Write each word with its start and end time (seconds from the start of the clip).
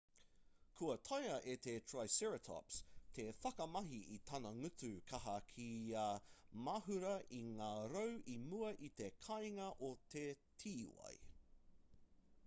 kua 0.77 0.93
taea 1.07 1.33
e 1.49 1.53
te 1.65 1.73
triceratops 1.89 2.79
te 3.17 3.25
whakamahi 3.43 3.99
i 4.15 4.17
tana 4.31 4.53
ngutu 4.61 4.89
kaha 5.11 5.35
kia 5.53 6.07
mahura 6.69 7.13
i 7.43 7.45
ngā 7.61 7.69
rau 7.93 8.17
i 8.37 8.41
mua 8.49 8.73
i 8.91 8.93
te 9.03 9.11
kāinga 9.29 9.69
o 9.93 9.93
te 10.17 10.25
tīwai 10.65 11.15